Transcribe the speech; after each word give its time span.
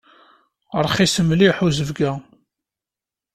Rxis 0.85 1.15
mliḥ 1.27 1.57
uzebg-a. 1.65 2.11